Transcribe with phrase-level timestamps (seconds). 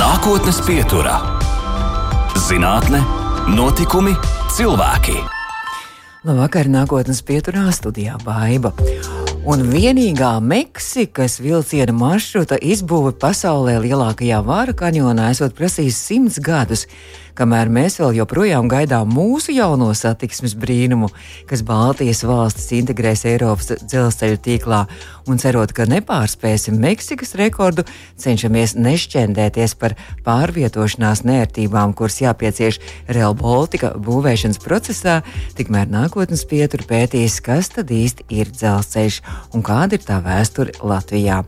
[0.00, 1.18] Nākotnes pieturā-
[2.46, 3.02] zinātne,
[3.52, 4.14] notikumi,
[4.48, 5.18] cilvēki.
[6.24, 8.72] Labvakar, nākotnes pieturā studijā Baiva.
[9.44, 16.86] Un vienīgā Meksikas vilciena maršruta izbūve pasaulē lielākajā vāra kanjonā esot prasījis simts gadus
[17.40, 21.08] kamēr mēs vēl joprojām gaidām mūsu jauno satiksmes brīnumu,
[21.48, 24.80] kas Baltijas valstis integrēs Eiropas dzelzceļa tīklā,
[25.30, 27.86] un cerot, ka nepārspēsim Meksikas rekordu,
[28.20, 29.94] cenšamies nešķendēties par
[30.26, 35.20] pārvietošanās nērtībām, kuras jāpiecieš Real Baltica būvēšanas procesā,
[35.56, 39.20] tikmēr nākotnes pietur pētīs, kas tad īsti ir dzelzceļš
[39.56, 41.40] un kāda ir tā vēsture Latvijā.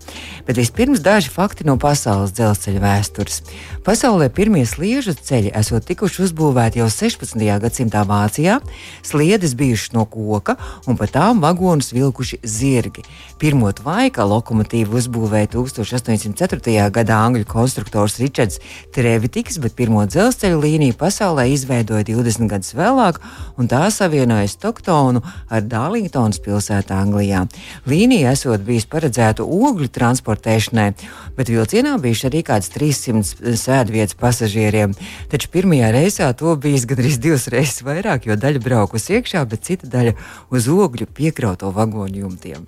[0.48, 3.42] Bet vispirms daži fakti no pasaules dzelzceļa vēstures.
[3.84, 7.36] Pasaulē pirmie sliežu ceļi esot tikuši uzbūvēti jau 16.
[7.62, 8.58] gadsimtā Vācijā,
[9.04, 13.04] sliedes bijušas no koka un pa tām vagonus vilkuši zirgi.
[13.42, 16.88] Pirmo tvaika lokomotīvu uzbūvēja 1804.
[16.94, 18.60] gadā angļu konstruktors Ričards
[18.94, 23.18] Trevitiks, bet pirmo dzelzceļa līniju pasaulē izveidoja 20 gadus vēlāk,
[23.58, 27.44] un tā savienoja Stoktonu ar Darlingtonas pilsētu Anglijā.
[27.90, 30.88] Līnija esot bijusi paredzēta ogļu transportēšanai,
[31.36, 34.94] bet vilcienā bijuši arī kāds 300 sēdvietas pasažieriem.
[35.32, 39.86] Taču pirmajā reisā to bijis gandrīz divas reizes vairāk, jo daļa braukusi iekšā, bet cita
[39.86, 40.16] daļa
[40.50, 42.64] uz ogļu piekrauto vagonu jumtiem.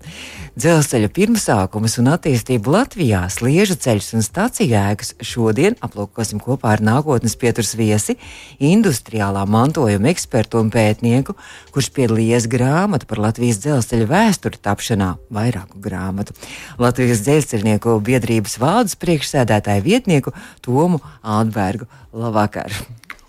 [0.55, 7.34] Dzelzceļa pirmsākumus un attīstību Latvijā, sliežu ceļus un stāciju ēkas šodien aplūkosim kopā ar nākotnes
[7.41, 8.14] pieturas viesi,
[8.62, 11.34] industriālā mantojuma ekspertu un pētnieku,
[11.75, 16.39] kurš piedalījies grāmatu par Latvijas dzelzceļa vēsturi tapšanā, vairāku grāmatu.
[16.79, 21.91] Latvijas dzelzceļnieku biedrības valdes priekšsēdētāju vietnieku Tomu Ādbergu.
[22.15, 22.70] Labvakar!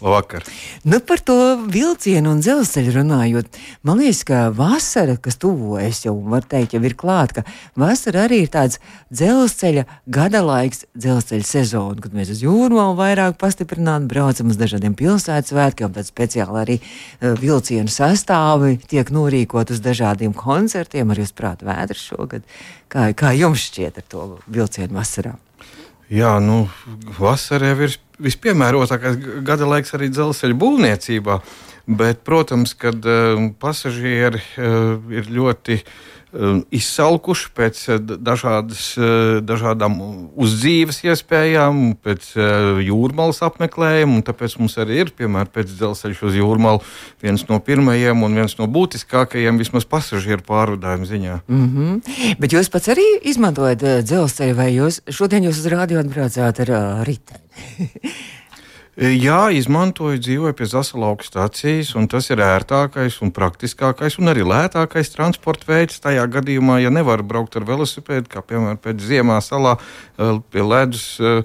[0.01, 0.43] Labvakar.
[0.83, 1.35] Nu, par to
[1.71, 6.93] vilcienu un dzelzceļu runājot, man liekas, ka vasara, kas tuvojas, jau var teikt, jau ir
[6.99, 8.77] klāta, ka vasara arī ir tāds
[9.09, 15.55] dzelzceļa gada laiks, dzelzceļa sezona, kad mēs uz jūrmālu vairāk pastiprināt, braucam uz dažādiem pilsētas
[15.55, 21.65] svētkiem, tad speciāli arī uh, vilcienu sastāvi tiek norīkot uz dažādiem koncertiem, arī uz prāta
[21.71, 22.45] vētras šogad.
[22.91, 25.39] Kā, kā jums šķiet ar to vilcienu vasarā?
[26.05, 26.67] Jā, nu,
[27.17, 31.39] vasarā jau ir vispiemērotākais gada laiks arī dzelzceļa būvniecībā.
[31.85, 35.79] Bet, protams, kad uh, pasažieri uh, ir ļoti
[36.75, 39.97] izsalkuši pēc uh, dažādas, uh, dažādām
[40.35, 44.23] uzdzīves iespējām, pēc uh, jūrmālas apmeklējuma.
[44.27, 46.83] Tāpēc mums arī ir, piemēram, pēc dzelzceļa uz jūrmālu
[47.23, 51.41] viens no pirmajiem un viens no būtiskākajiem vismaz pasažieru pārvadājumu ziņā.
[51.47, 52.37] Mm -hmm.
[52.39, 57.05] Bet jūs pats arī izmantojat dzelzceļu, vai jūs šodien jūs uz rādio atbraucāt ar uh,
[57.07, 57.43] riteni?
[58.95, 64.45] E, jā, izmantoju, dzīvoju pie Zasalauka stācijas, un tas ir ērtākais un praktiskākais un arī
[64.47, 65.99] lētākais transporta veids.
[65.99, 71.09] Tajā gadījumā, ja nevar braukt ar velosipēdu, kā piemēram pēc ziemā salā e, pie ledus,
[71.19, 71.41] e,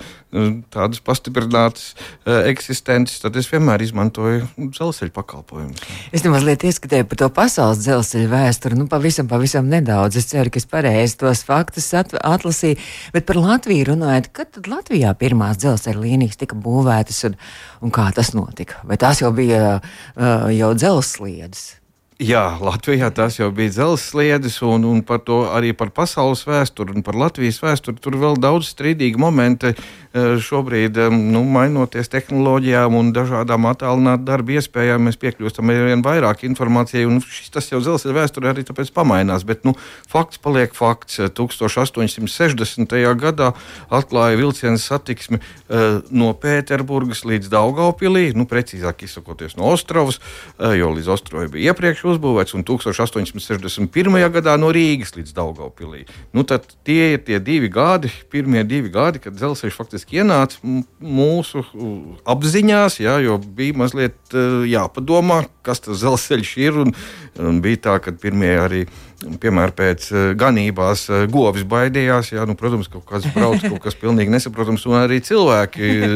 [0.70, 1.94] tādas pastiprinātas
[2.26, 5.82] eksistences, tad es vienmēr izmantoju dzelzceļa pakalpojumus.
[6.14, 10.20] Es nemaz liet ieskatēju par to pasaules dzelzceļa vēsturi, nu pavisam, pavisam nedaudz.
[10.20, 12.78] Es ceru, ka es pareizi tos faktus atlasīju,
[13.16, 17.24] bet par Latviju runājot, kad tad Latvijā pirmās dzelzceļa līnijas tika būvētas?
[17.30, 17.36] Un,
[17.82, 18.84] un kā tas notika?
[18.86, 21.79] Vai tās jau bija uh, jau dzelzsliedes?
[22.20, 27.00] Jā, Latvijā tas jau bija dzelzceļa un, un par to arī par pasaules vēsturi un
[27.06, 27.96] par Latvijas vēsturi.
[27.96, 29.72] Tur vēl daudz strīdīgi momenti.
[30.10, 36.42] Eh, šobrīd, nu, mainoties tehnoloģijām un dažādām attālinātu darba iespējām, mēs piekļūstam ar vien vairāk
[36.48, 37.06] informācijai.
[37.24, 39.46] Šis, tas jau dzelzceļa vēsturē arī tāpēc pamainās.
[39.46, 39.76] Bet nu,
[40.10, 41.22] fakts paliek fakts.
[41.38, 42.96] 1860.
[43.22, 43.52] gadā
[43.88, 50.18] atklāja vilcienu satiksmi uh, no Pēterburgas līdz Daugaupilī, nu, precīzāk izsakoties no Ostrovas,
[50.58, 54.18] uh, jo līdz Ostrovai bija iepriekš uzbūvēts, un 1861.
[54.34, 56.04] gadā no Rīgas līdz Daugaupilī.
[56.36, 60.60] Nu, tie ir tie divi gadi, pirmie divi gadi, kad dzelzceļš faktiski ienāca
[61.00, 61.64] mūsu
[62.28, 64.36] apziņās, jā, jo bija mazliet
[64.70, 66.82] jāpadomā, kas tas dzelzceļš ir.
[66.84, 66.94] Un,
[67.40, 68.84] un bija tā, ka pirmie arī
[69.20, 72.32] piemēram, pēc eh, ganībās eh, govis baidījās.
[72.34, 76.14] Jā, nu, protams, kaut kas brauc, kaut kas pilnīgi nesaprotams, un arī cilvēki eh,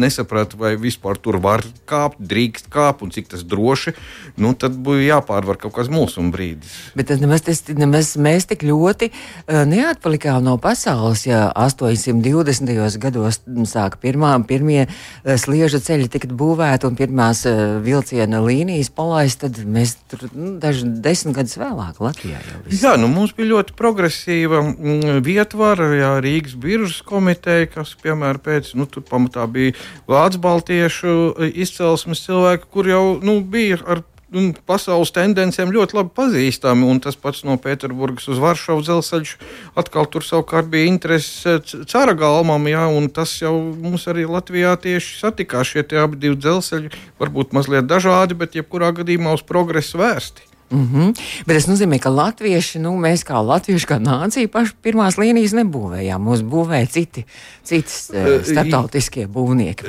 [0.00, 3.94] nesaprata, vai vispār tur var kāpt, drīkst kāpt un cik tas droši.
[4.40, 6.72] Nu, tad bija jāpārvar kaut kāds mūsu brīdis.
[6.98, 9.10] Bet nemaz, tas, nemaz mēs tik ļoti
[9.48, 12.98] neatpalikām no pasaules, ja 820.
[13.02, 14.86] gados sāka pirmā, pirmie
[15.24, 17.44] sliežu ceļi tikt būvēti un pirmās
[17.84, 22.33] vilciena līnijas palaist, tad mēs tur nu, daži desmit gadus vēlāk Latvijā.
[22.38, 22.80] Latvijā.
[22.82, 28.72] Jā, nu mums bija ļoti progresīva mm, vietvara, jā, Rīgas biržas komiteja, kas, piemēram, pēc,
[28.78, 29.76] nu, tur pamatā bija
[30.10, 31.14] Vācu baltiešu
[31.52, 34.04] izcelsmes cilvēki, kur jau, nu, bija ar
[34.34, 36.86] nu, pasaules tendencēm ļoti labi pazīstami.
[36.88, 39.34] Un tas pats no Pēterburgas uz Varšavu dzelzceļš
[39.80, 45.20] atkal tur savukārt bija intereses cara galmam, jā, un tas jau mums arī Latvijā tieši
[45.20, 50.53] satikās šie abi dzelzceļi, varbūt mazliet dažādi, bet jebkurā gadījumā uz progresu vērsti.
[50.74, 51.14] Mm -hmm.
[51.46, 56.18] Bet tas nozīmē, ka latvieši, nu, mēs kā latvieši, kā nācija, paši pirmās līnijas nebūvējām.
[56.18, 57.24] Mums būvēja citi,
[57.62, 59.86] citas uh, starptautiskie būvnieki.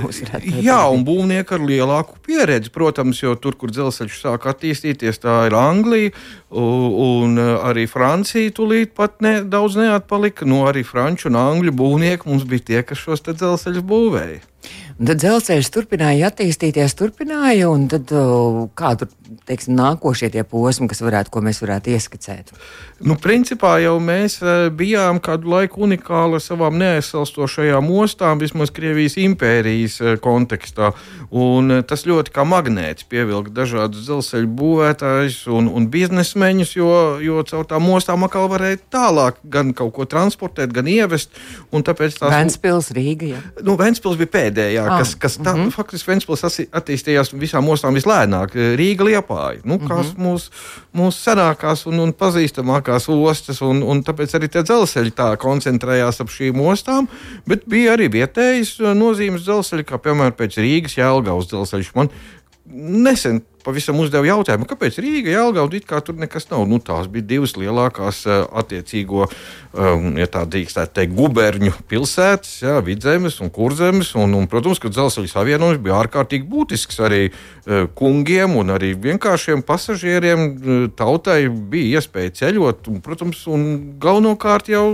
[0.62, 5.56] Jā, un būvnieki ar lielāku pieredzi, protams, jo tur, kur dzelzceļš sāk attīstīties, tā ir
[5.58, 6.12] Anglija
[6.52, 8.52] un arī Francija.
[8.52, 10.46] Tūlīt pat ne, daudz neatpalika.
[10.46, 14.42] Nu, arī franču un angļu būvnieki mums bija tie, kas šos dzelzceļus būvēja.
[14.96, 18.12] Un tad dzelzceļš turpināja attīstīties, turpināja, un tad
[18.80, 19.10] kā tur
[19.44, 22.54] teiksim, nākošie tie posmi, kas varētu, ko mēs varētu ieskicēt?
[23.04, 24.38] Nu, principā jau mēs
[24.80, 30.94] bijām kādu laiku unikāli ar savām neaizsalstošajām ostām, vismaz Krievijas impērijas kontekstā.
[31.36, 37.68] Un tas ļoti kā magnēts pievilka dažādus dzelzceļu būvētājus un, un biznesmeņus, jo, jo caur
[37.68, 41.36] tām ostām atkal varēja tālāk gan kaut ko transportēt, gan ievest.
[41.76, 42.16] Tās...
[42.24, 43.34] Ventspils, Rīga.
[43.36, 43.44] Ja?
[43.66, 45.72] Nu, Ventspils bija pēdējā ah, kas, kas tā, mm -hmm.
[45.72, 48.56] faktiski Ventspils attīstījās visām ostām vislēnāk.
[48.80, 50.26] Rīga liepāja, nu, kas mm -hmm.
[50.26, 50.50] mūsu
[50.96, 56.30] mūs senākās un, un pazīstamākās ostas, un, un tāpēc arī tie dzelzceļi tā koncentrējās ap
[56.30, 57.08] šīm ostām,
[57.48, 61.92] bet bija arī vietējas nozīmes dzelzceļi, kā piemēram pēc Rīgas Jēlgavas dzelzceļš.
[61.96, 62.10] Man
[62.76, 66.66] nesen pavisam uzdeva jautājumu, kāpēc Rīga, Jālgauda, it kā tur nekas nav.
[66.70, 69.26] Nu, tās bija divas lielākās uh, attiecīgo,
[69.74, 74.14] um, ja tā drīkstētu teikt, guberņu pilsētas, jā, vidzemes un kurzemes.
[74.20, 79.66] Un, un, protams, ka dzelzceļa savienojums bija ārkārtīgi būtisks arī uh, kungiem un arī vienkāršiem
[79.66, 80.46] pasažieriem.
[80.46, 83.68] Uh, tautai bija iespēja ceļot, un, protams, un
[84.02, 84.86] galvenokārt jau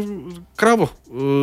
[0.60, 0.90] kravu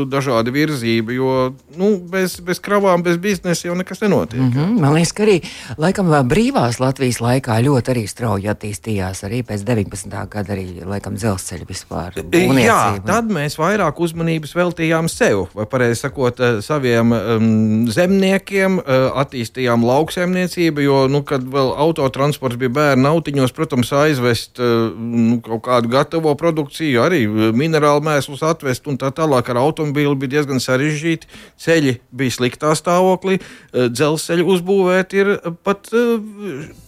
[0.08, 1.32] dažādi virzība, jo
[1.76, 4.40] nu, bez, bez kravām, bez biznesa jau nekas nenotiek.
[4.40, 4.80] Mm -hmm.
[4.80, 5.42] Man liekas, ka arī
[5.76, 9.24] laikam brīvās Latvijas Latvijas laikā ļoti arī strauji attīstījās.
[9.26, 10.12] Arī pēc 19.
[10.30, 12.14] gada arī laikam dzelzceļa vispār.
[12.14, 12.62] Būvniecība.
[12.62, 19.10] Jā, tad mēs vairāk uzmanības veltījām sev, vai pareizi sakot, eh, saviem um, zemniekiem, uh,
[19.18, 25.64] attīstījām lauksaimniecību, jo, nu, kad vēl autotransports bija bērnu autiņos, protams, aizvest uh, nu, kaut
[25.66, 31.26] kādu gatavo produkciju, arī minerālu mēslus atvest un tā tālāk ar automobīlu bija diezgan sarežģīti.
[31.58, 35.34] Ceļi bija sliktā stāvoklī, uh, dzelzceļu uzbūvēt ir
[35.66, 35.90] pat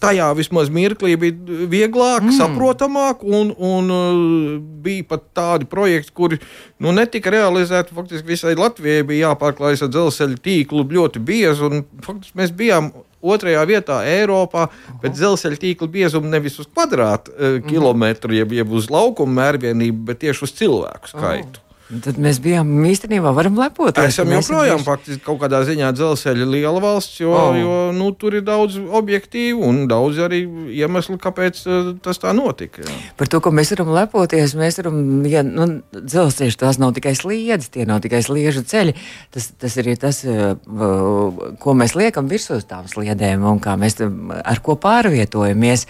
[0.00, 2.36] tajā tajā vismaz mirklī bija vieglāk, mm.
[2.38, 6.40] saprotamāk, un, un uh, bija pat tādi projekti, kuri
[6.80, 7.94] nu, netika realizēti.
[7.96, 13.64] Faktiski visai Latvijai bija jāpārklājas ar dzelzceļa tīklu ļoti biezu, un faktiski mēs bijām otrajā
[13.68, 14.68] vietā Eiropā
[15.02, 20.46] pēc dzelzceļa tīkla biezuma nevis uz kvadrātkilometru, uh, jeb, jeb uz laukuma mērvienību, bet tieši
[20.46, 21.60] uz cilvēku skaitu.
[21.60, 21.69] Oh.
[21.90, 24.12] Tad mēs bijām īstenībā varam lepoties.
[24.12, 27.56] Esam joprojām faktiski kaut kādā ziņā dzelzceļa liela valsts, jo, oh.
[27.58, 30.44] jo nu, tur ir daudz objektīvu un daudz arī
[30.76, 32.84] iemeslu, kāpēc uh, tas tā notika.
[32.86, 32.98] Jā.
[33.18, 35.66] Par to, ko mēs varam lepoties, mēs varam, ja nu,
[35.96, 38.94] dzelzceļš tās nav tikai sliedes, tie nav tikai sliežu ceļi.
[39.34, 40.54] Tas, tas ir tas, uh,
[41.58, 45.88] ko mēs liekam virsū tām sliedēm un kā mēs ar ko pārvietojamies.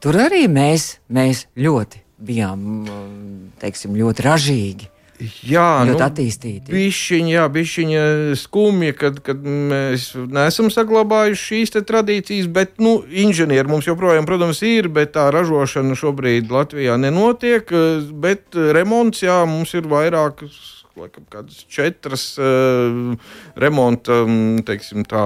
[0.00, 2.64] Tur arī mēs, mēs ļoti bijām,
[3.60, 4.90] teiksim, ļoti ražīgi.
[5.44, 6.72] Jā, ļoti nu, attīstīti.
[6.72, 8.02] Bišķiņa, jā, bišķiņa
[8.40, 14.90] skumja, kad, kad mēs neesam saglabājuši šīs tradīcijas, bet nu, inženieri mums joprojām, protams, ir,
[14.92, 17.70] bet tā ražošana šobrīd Latvijā nenotiek.
[18.22, 23.14] Bet remonts, jā, mums ir vairākas laikam, kādas četras uh,
[23.60, 25.22] remonta, mm, teiksim, tā,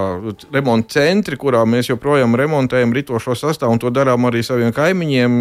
[0.53, 5.35] remonta centri, kurā mēs joprojām remontējam ritošo sastāvu, un to darām arī saviem kaimiņiem,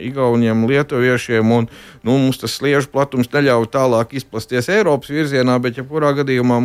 [0.00, 1.54] Igauniem, Lietuviešiem.
[1.54, 1.68] Un,
[2.06, 6.58] nu, mums tas sliežu platums neļauj tālāk izplasties Eiropas virzienā, bet, ja kurā gadījumā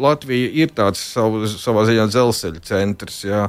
[0.00, 3.22] Latvija ir tāds savu, savā ziņā dzelzceļa centrs.
[3.26, 3.46] Jā.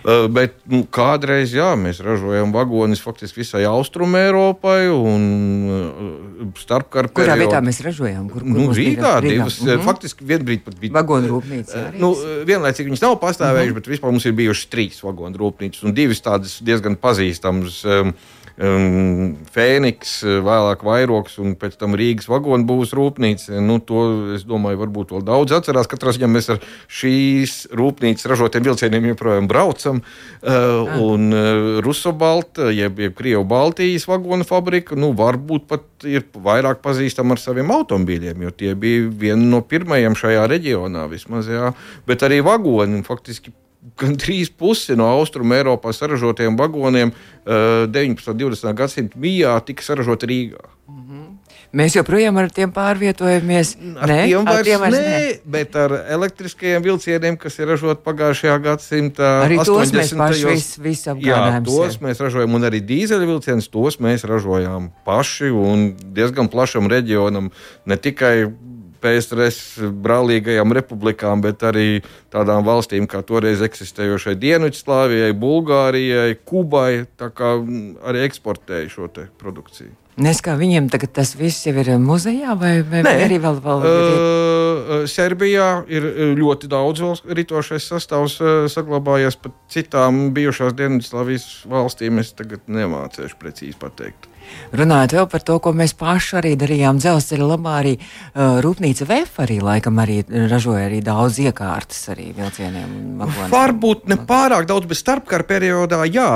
[0.00, 5.26] Uh, bet nu, kādreiz jā, mēs ražojam vagonus faktiski visai Austrum Eiropai un
[5.68, 7.20] uh, starpkara periodā.
[7.20, 8.30] Kurā vietā mēs ražojam?
[8.40, 9.86] Kur, kur nu, Rīgā, Rīgā divas, mm -hmm.
[9.86, 10.92] faktiski vienbrīd pat bija.
[10.98, 11.76] Vagonu rūpnīca.
[11.76, 12.12] Jā, nu,
[12.48, 13.80] vienlaicīgi viņas nav pastāvējušas, mm -hmm.
[13.80, 17.84] bet vispār mums ir bijušas trīs vagonu rūpnīcas un divas tādas diezgan pazīstamas.
[17.84, 18.14] Um,
[18.60, 23.60] um, Fēniks, vēlāk Vairoks un pēc tam Rīgas vagonu būs rūpnīca.
[23.64, 24.04] Nu, to
[24.36, 25.88] es domāju, varbūt vēl daudz atcerās.
[25.90, 26.60] Katrā ziņā mēs ar
[27.00, 30.02] šīs rūpnīcas ražotiem vilcieniem joprojām braucam.
[30.40, 36.84] Uh, un uh, Rusobalta, jeb, jeb Krievu Baltijas vagonu fabrika, nu, varbūt pat ir vairāk
[36.84, 41.50] pazīstama ar saviem automobīļiem, jo tie bija vieni no pirmajiem šajā reģionā vismaz.
[41.50, 41.72] Jā.
[42.08, 43.52] Bet arī vagoni faktiski
[44.00, 48.28] gandrīz pusi no austrumu Eiropā saražotiem vagoniem uh, 19.
[48.32, 48.74] un 20.
[48.76, 50.64] gadsimta mijā tika saražoti Rīgā.
[50.88, 51.26] Mm -hmm.
[51.70, 53.76] Mēs joprojām ar tiem pārvietojamies.
[54.02, 55.34] Ar nē, tiem vairs, ar tiem vairs nē, nē.
[55.54, 60.18] bet ar elektriskajiem vilcieniem, kas ir ražoti pagājušajā gadsimtā, Arī tos mēs 80.
[60.18, 61.64] paši visu Jā, apgādājam.
[61.64, 62.02] tos sev.
[62.02, 67.52] mēs ražojam, un arī dīzeļvilcienus tos mēs ražojam paši un diezgan plašam reģionam.
[67.86, 68.50] Ne tikai
[69.00, 72.02] PSRS brālīgajām republikām, bet arī
[72.32, 77.06] tādām valstīm kā toreiz eksistējošai Dienvidslāvijai, Bulgārijai, Kubai.
[77.20, 79.96] Tā kā mm, arī eksportēja šo produkciju.
[80.20, 83.84] Nes kā viņiem tagad tas viss jau ir muzejā, vai, vai, vai arī vēl, vēl?
[83.86, 92.20] Uh, Serbijā ir ļoti daudz vēl ritošais sastāvs uh, saglabājies pat citām bijušās Dienvidslāvijas valstīm.
[92.20, 94.28] Es tagad nemācīšu precīzi pateikt.
[94.76, 99.40] Runājot vēl par to, ko mēs paši arī darījām dzelzceļa labā, arī uh, Rūpnīca VF
[99.44, 103.50] arī laikam arī ražoja arī daudz iekārtas arī vilcieniem vagoniem.
[103.52, 106.28] Varbūt ne pārāk daudz, bet starpkara periodā jā,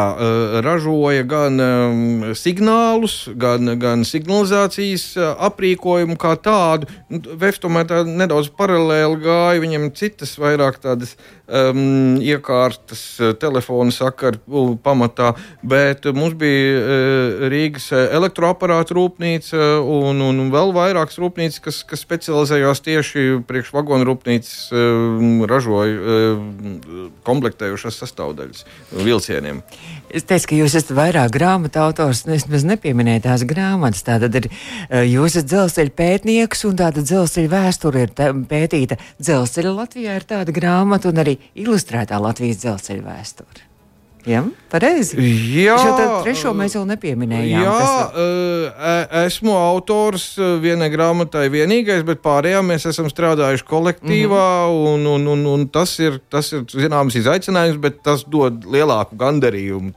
[0.65, 2.03] ražoja gan um,
[2.39, 5.07] signālus, gan, gan signalizācijas
[5.49, 6.91] aprīkojumu kā tādu.
[7.13, 11.15] Nu, VF tomēr tā nedaudz paralēli gāja, viņam citas vairāk tādas
[11.47, 13.05] um, iekārtas,
[13.41, 21.19] telefona sakaru uh, pamatā, bet mums bija uh, Rīgas elektroaparātu rūpnīca un, un vēl vairākas
[21.23, 26.79] rūpnīcas, kas, kas specializējās tieši priekš vagonu rūpnīcas, um, ražoja um,
[27.27, 28.65] komplektējušas sastāvdaļas
[29.05, 29.63] vilcieniem.
[30.15, 34.05] Es teicu, ka jūs esat vairāk grāmatu autors, un es maz nepieminēju tās grāmatas.
[34.07, 34.49] Tātad ir,
[35.11, 39.01] jūs esat dzelzceļa pētnieks, un tāda dzelzceļa vēsture ir tā, pētīta.
[39.19, 43.74] Dzelzceļa Latvijā ir tāda grāmata, un arī ilustrētā Latvijas dzelzceļa vēsture.
[44.25, 44.41] Jā,
[44.73, 45.19] pareizi.
[45.53, 47.65] Jā, te trešo mēs vēl nepieminējām.
[47.67, 54.47] Jā, kas- uh, esmu autors uh, vienai grāmatai, vienīgais, bet pārējām mēs esam strādājuši kolektīvā.
[54.65, 54.95] Mm -hmm.
[54.95, 59.93] un, un, un, un tas, ir, tas ir zināms izaicinājums, bet tas dod lielāku gandarījumu.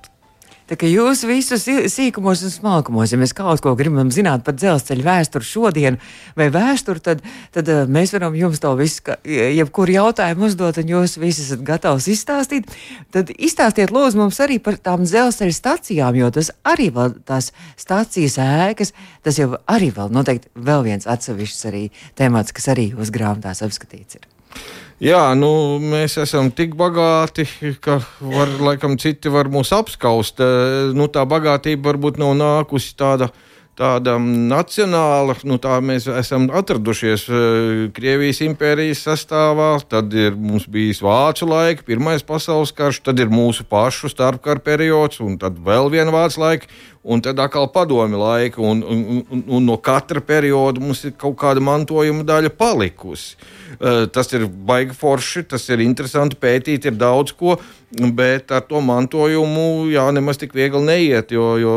[0.67, 4.57] Tā kā jūs visus sī- sīkumos un smalkumos, ja mēs kaut ko gribam zināt par
[4.59, 5.97] dzelzceļa vēsturi šodien,
[6.35, 7.21] vai vēsturi, tad,
[7.55, 12.09] tad eh, mēs varam jums to visu, jebkuru jautājumu uzdot, un jūs visi esat gatavs
[12.11, 12.67] izstāstīt.
[13.15, 18.35] Tad izstāstiet lūdzu mums arī par tām dzelzceļa stacijām, jo tas arī vēl tās stācijas
[18.43, 18.91] ēkas,
[19.23, 21.85] tas jau arī vēl noteikti vēl viens atsevišķs arī
[22.19, 24.27] temats, kas arī jūs grāmatās apskatīts ir.
[24.97, 27.43] Jā, nu, mēs esam tik bagāti,
[27.85, 30.41] ka var, laikam citi var mūs apskaust.
[30.41, 33.29] Eh, Nu, tā bagātība varbūt nav nākusi tāda.
[33.77, 41.03] Tāda nacionāla, nu tā mēs esam atradušies eh, Krievijas impērijas sastāvā, tad ir mums bijis
[41.05, 46.09] Vācu laika, Pirmais pasaules karš, tad ir mūsu pašu starpkara periods, un tad vēl viena
[46.09, 46.73] Vācu laika,
[47.07, 51.37] un tad atkal padomi laika, un, un, un, un no katra perioda mums ir kaut
[51.39, 53.37] kāda mantojuma daļa palikusi.
[53.77, 57.57] Eh, Tas ir baigi forši, tas ir interesanti pētīt, ir daudz ko,
[58.17, 61.75] bet ar to mantojumu jā, nemaz tik viegli neiet, jo, jo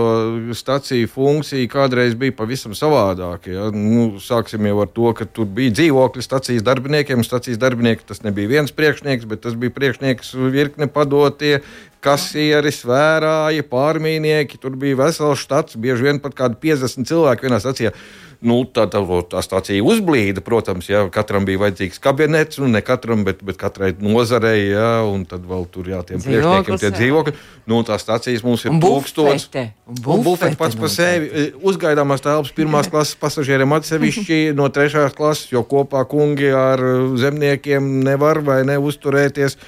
[0.56, 3.52] stacija funkcija kādreiz bija pavisam savādāka.
[3.52, 3.68] Ja?
[3.75, 7.22] Nu, sāksim jau ar to, ka tur bija dzīvokļi stacijas darbiniekiem.
[7.26, 11.60] Stacijas darbinieki tas nebija viens priekšnieks, bet tas bija priekšnieks virkne padotie.
[12.04, 14.59] Kasieris, vērāji, pārmīnieki.
[14.61, 17.95] Tur bija vesels štats, bieži vien pat kādi 50 cilvēki vienā stacijā.
[18.40, 23.21] Nu, tā, tā, tā stācija uzblīda, protams, ja katram bija vajadzīgs kabinets, nu ne katram,
[23.26, 26.95] bet, bet katrai nozarei, ja, un tad vēl tur jā, tiem priekšniekiem tie jā.
[26.95, 27.35] dzīvokļi.
[27.69, 31.50] Nu, tās stācijas mums ir bufete, un bufete pats par sevi.
[31.69, 37.92] Uzgaidāmās telpas pirmās klases pasažieriem atsevišķi no trešās klases, jo kopā kungi ar uh, zemniekiem
[38.09, 39.61] nevar vai neuzturēties.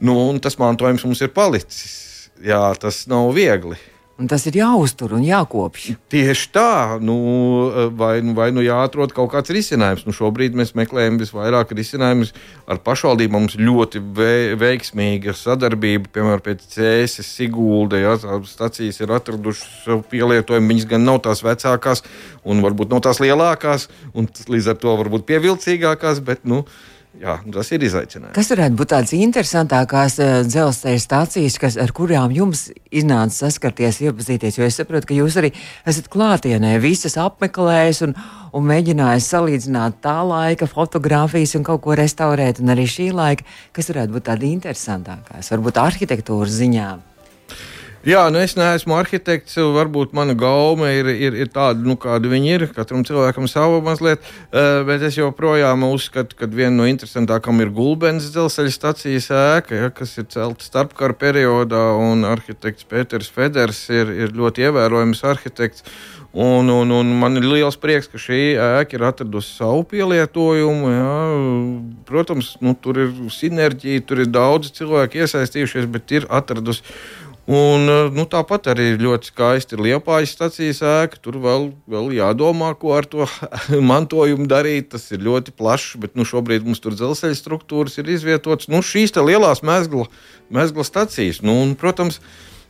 [0.00, 2.30] Nu, un tas mantojums mums ir palicis.
[2.44, 3.78] Jā, tas nav viegli.
[4.16, 5.90] Un tas ir jāuztur un jākopj.
[6.08, 7.16] Tieši tā, nu,
[8.00, 10.06] vai, nu- vai nu jāatrod kaut kāds risinājums.
[10.08, 12.32] Nu, šobrīd mēs meklējam visvairāk risinājumus
[12.64, 13.44] ar pašvaldībām.
[13.44, 18.00] Mums ļoti ve veiksmīga sadarbība, piemēram, pēc Cēsis, Sigulda.
[18.00, 20.72] Ja, tās stacijas ir atradušas pielietojumu.
[20.72, 22.00] Viņas gan nav tās vecākās,
[22.44, 26.64] un varbūt nav tās lielākās, un līdz ar to varbūt pievilcīgākās, bet nu,
[27.20, 28.34] jā, tas ir izaicinājums.
[28.36, 34.60] Kas varētu būt tādas interesantākās uh, dzelzceļa stācijas, kas, ar kurām jums iznāca saskarties, iepazīties?
[34.60, 35.52] Jo es saprotu, ka jūs arī
[35.88, 38.14] esat klātienē, visas apmeklējis un,
[38.56, 43.46] un mēģinājis salīdzināt tā laika fotografijas un kaut ko restaurēt, un arī šī laika,
[43.76, 46.90] kas varētu būt tādi interesantākās, varbūt arhitektūras ziņā.
[48.06, 49.56] Jā, nu es neesmu arhitekts.
[49.58, 52.64] Varbūt mana gaume ir, ir, ir tāda, nu, kāda viņa ir.
[52.70, 54.22] Katram cilvēkam sava mazliet.
[54.52, 59.90] Uh, bet es joprojām uzskatu, ka viena no interesantākajām ir Gulbens dzelzceļa stacijas ēka, ja,
[59.90, 61.82] kas ir celta starpkara periodā.
[62.30, 65.82] Arhitekts Pēters Feders ir, ir ļoti ievērojams arhitekts.
[66.36, 70.90] Un, un, un man ir liels prieks, ka šī ēka ir atradusi savu pielietojumu.
[70.92, 71.12] Jā.
[72.06, 76.84] Protams, nu, tur ir sinerģija, tur ir daudz cilvēku iesaistījušies, bet ir atradusi.
[77.46, 81.20] Un, nu, tāpat arī ļoti skaisti ir Liepājas stācijas ēka.
[81.22, 83.28] Tur vēl, vēl jādomā, ko ar to
[83.92, 84.90] mantojumu darīt.
[84.96, 88.66] Tas ir ļoti plašs, bet nu, šobrīd mums tur dzelzceļa struktūras ir izvietotas.
[88.72, 90.08] Nu, šīs lielās mezgla,
[90.50, 92.20] mezgla stācijas, nu, un, protams,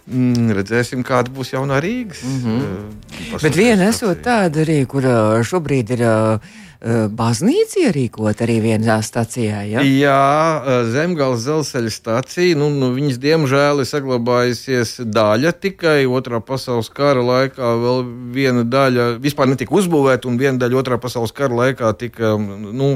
[0.07, 2.21] Mm, redzēsim, kāda būs jaunā Rīgas.
[2.23, 3.41] Mm -hmm.
[3.43, 5.03] Bet viena esot tāda arī, kur
[5.43, 6.39] šobrīd ir uh,
[6.83, 9.63] baznīca ierīkot arī vienā stācijā.
[9.71, 9.85] Ja?
[9.85, 12.59] Jā, Zemgājas dzelzceļa stācija.
[12.59, 17.73] Nu, nu, viņas diemžēl ir saglabājusies daļa tikai otrā pasaules kara laikā.
[17.83, 18.05] Vēl
[18.37, 22.93] viena daļa vispār netika uzbūvēta, un viena daļa otrā pasaules kara laikā tika nu,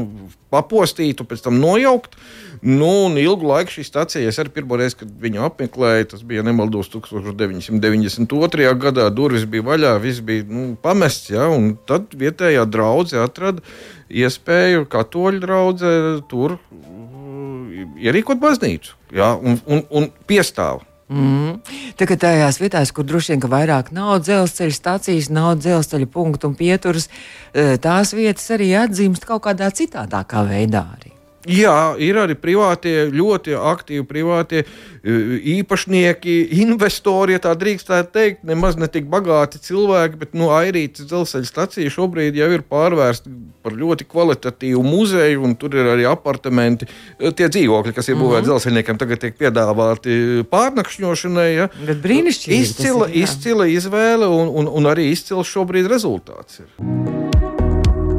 [0.52, 2.20] papostīta, pēc tam nojaukta.
[2.60, 6.42] Nu, un ilgu laiku šī stācija, es arī pirmo reizi, kad viņu apmeklēju, tas bija
[6.44, 8.74] nemaldos 1992.
[8.82, 11.30] gadā, durvis bija vaļā, viss bija nu, pamests.
[11.32, 11.46] Ja,
[11.88, 13.64] tad vietējā draudzene atrada
[14.10, 15.94] iespēju katoļu draudzē
[16.30, 20.86] tur uh, ierīkot baznīcu ja, un, un, un piestāvu.
[21.10, 21.56] Mm.
[21.98, 27.08] Tagad tajās vietās, kur droši vien vairāk nav dzelzceļa stācijas, nav dzelzceļa punktu un pieturas,
[27.10, 30.86] uh, tās vietas arī atzīst kaut kādā citādākā veidā.
[30.98, 31.09] Arī.
[31.50, 35.14] Jā, ir arī privātie, ļoti aktīvi privātie e,
[35.56, 41.08] īpašnieki, investori, ja tā drīkst tā teikt, nemaz ne tik bagāti cilvēki, bet nu, Airītas
[41.10, 43.32] dzelzceļa stacija šobrīd jau ir pārvērsta
[43.64, 46.88] par ļoti kvalitatīvu muzeju, un tur ir arī apartamenti.
[47.18, 48.30] E, tie dzīvokļi, kas ir mm -hmm.
[48.30, 51.50] būvēti dzelzceļniekiem, tagad tiek piedāvāti pārnakšņošanai.
[51.56, 51.68] Ja.
[51.86, 52.62] Bet brīnišķīgi.
[52.62, 56.62] Izcila, ir, izcila izvēle un, un, un arī izcils šobrīd rezultāts.
[56.62, 56.68] Ir.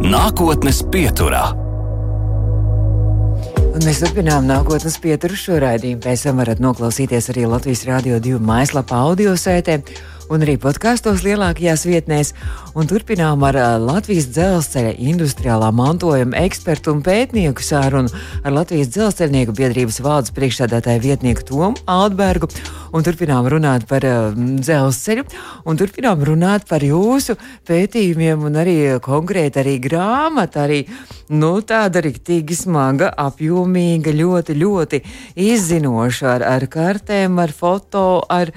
[0.01, 1.70] Nākotnes pieturā.
[3.71, 6.01] Un mēs turpinām nākotnes pieturu šo raidījumu.
[6.03, 9.77] Pēc tam varat noklausīties arī Latvijas Rādio 2 mājaslapā audio sētē
[10.31, 12.31] un arī podkāstos lielākajās vietnēs.
[12.77, 18.11] Un turpinām ar Latvijas dzelzceļa industriālā mantojuma ekspertu un pētnieku sārunu
[18.45, 22.47] ar Latvijas dzelzceļnieku biedrības valdes priekšsēdētāju vietnieku Tomu Altbergu.
[22.95, 25.23] Un turpinām runāt par uh, dzelzceļu,
[25.67, 30.81] un turpinām runāt par jūsu pētījumiem, un arī konkrēti arī grāmata, arī
[31.31, 35.01] nu, tāda rīktīgi smaga, apjomīga, ļoti, ļoti
[35.39, 38.51] izzinoša ar, ar kartēm, ar foto, ar,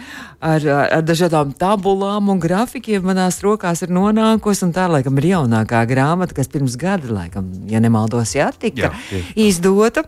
[0.44, 0.66] ar,
[0.98, 4.68] ar dažādām tabulām un grafikiem manās rokās ir nonākusi.
[4.74, 10.06] Tā, laikam, ir jaunākā grāmata, kas pirms gada, laikam, ja nemaldos, jā, tika jā, izdota.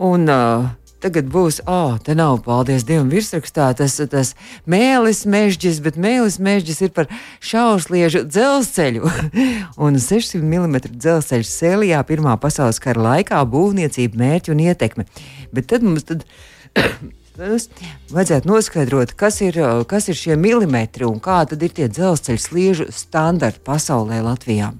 [0.00, 0.72] Un, uh,
[1.04, 4.30] Tagad būs, oh, te nav, paldies Dievam, virsrakstā tas, tas
[4.64, 7.10] mēlis mežģis, bet mēlis mežģis ir par
[7.44, 9.10] šausliežu dzelzceļu.
[9.84, 15.04] un 600 mm dzelzceļš Sēlijā Pirmā pasaules kara laikā būvniecība, mērķi un ietekme.
[15.52, 16.24] Bet tad mums tad.
[17.34, 19.58] Vajadzētu noskaidrot, kas ir,
[19.90, 24.70] kas ir šie milimetri un kādi ir tie dzelzceļa sliežu standarti pasaulē Latvijā.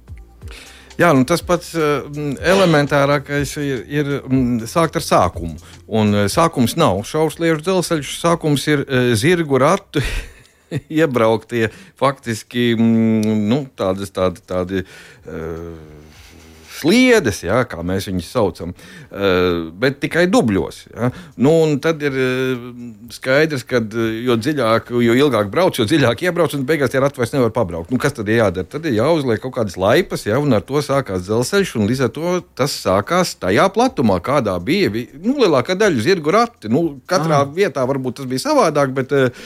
[0.94, 2.04] Jā, nu tas pats uh,
[2.38, 4.12] elementārākais ir, ir
[4.70, 5.58] sākt ar sākumu.
[5.90, 8.86] Un uh, sākums nav šausliežu dzelzceļš, sākums ir
[9.18, 10.04] zirgu ratu.
[11.00, 15.74] Iebrauktie faktiski nu, tādas, tādi, tādi uh,
[16.84, 20.80] sliedes, ja, kā mēs viņus saucam, uh, bet tikai dubļos.
[20.92, 21.10] Ja.
[21.40, 22.66] Nu, tad ir uh,
[23.14, 27.34] skaidrs, ka jo dziļāk, jo ilgāk brauc, jo dziļāk iebrauc, un beigās tie rati vairs
[27.34, 27.92] nevar pabraukt.
[27.92, 28.68] Nu, kas tad ir jādara?
[28.68, 32.12] Tad ir jāuzliek kaut kādas laipas, ja, un ar to sākās dzelzceļš, un līdz ar
[32.14, 36.70] to tas sākās tajā platumā, kādā bija nu, lielākā daļa zirgu rati.
[36.72, 37.48] Nu, katrā ah.
[37.48, 39.44] vietā varbūt tas bija savādāk, bet uh,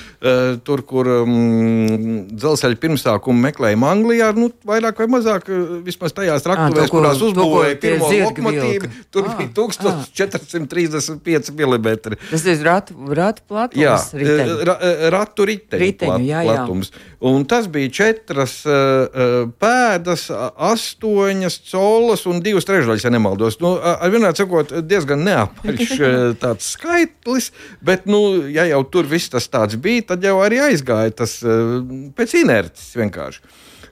[0.67, 5.51] tur, kur um, dzelzceļa pirmsākumu meklējām Anglijā, nu, vairāk vai mazāk,
[5.87, 8.91] vismaz tajās traktuvēs, kurās uzbūvēja pirmo lokomotīvu.
[9.15, 12.17] Tur ah, bija 1435 mm.
[12.31, 13.81] Tas ir ratu, ratu platums.
[13.83, 14.57] Jā, riteņu.
[14.69, 14.77] ra,
[15.15, 16.55] ratu riteņu, riteņu plat, jā, jā.
[16.55, 16.93] platums.
[17.29, 20.29] Un tas bija četras uh, pēdas,
[20.71, 23.59] astoņas colas un divas trešdaļas, ja nemaldos.
[23.63, 25.95] Nu, ar vienādi sakot, diezgan neapaļš
[26.43, 27.53] tāds skaitlis,
[27.85, 28.21] bet, nu,
[28.55, 31.81] ja jau tur viss tas tāds bija, tad jau arī aizgāja tas uh,
[32.19, 33.43] pēc inerces vienkārši.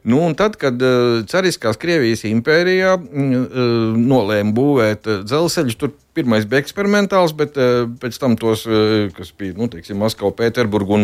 [0.06, 3.38] Nu, tad, kad uh, Cariskās Krievijas impērijā uh,
[3.98, 7.58] nolēma būvēt uh, dzelzceļus, tur pirmais bija eksperimentāls, bet
[8.00, 8.62] pēc tam tos,
[9.12, 11.02] kas bija nu, teiksim, Maskava, Pēterburga un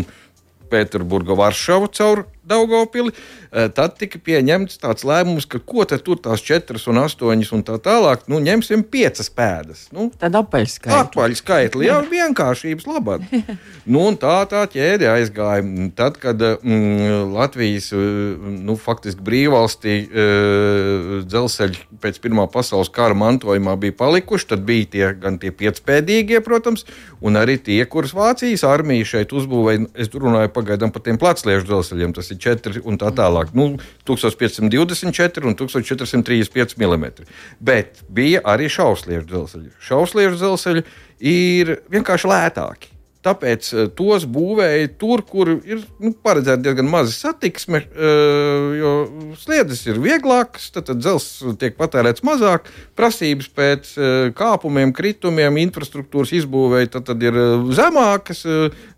[0.73, 3.13] Pēterburga, Varšava caur Daugopili,
[3.53, 7.63] eh, tad tika pieņemts tāds lēmums, ka ko tad tur tās četras un astoņas un
[7.63, 9.85] tā tālāk, nu, ņemsim piecas pēdas.
[9.95, 10.99] Nu, tad apaļskaitli.
[11.05, 13.29] Apaļskaitli, jā, vienkāršības labad.
[13.93, 15.63] nu, un tā tā ķēde aizgāja.
[15.95, 23.77] Tad, kad mm, Latvijas, eh, nu, faktiski brīvvalstī eh, dzelzceļi pēc Pirmā pasaules kara mantojumā
[23.79, 26.89] bija palikuši, tad bija tie gan tie piecpēdīgie, protams,
[27.23, 29.87] un arī tie, kurus Vācijas armija šeit uzbūvēja.
[29.95, 32.19] Es runāju pagaidām par tiem placliešu dzelzceļiem.
[32.19, 33.53] Tas 4 un tā tālāk.
[33.57, 33.69] Nu,
[34.09, 37.29] 1524 un 1435 mm.
[37.61, 39.75] Bet bija arī šausliešu dzelzceļi.
[39.89, 40.87] Šausliešu dzelzceļi
[41.33, 42.92] ir vienkārši lētāki.
[43.23, 48.93] Tāpēc uh, tos būvēja tur, kur ir nu, paredzēta diezgan maza satiksme, uh, jo
[49.39, 52.67] sliedes ir vieglākas, tad, tad dzelzs tiek patērēts mazāk,
[52.99, 57.39] prasības pēc uh, kāpumiem, kritumiem, infrastruktūras izbūvēja tad, tad ir
[57.77, 58.43] zemākas,